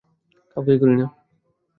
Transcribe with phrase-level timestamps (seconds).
[0.51, 1.05] কাউকেই করি না!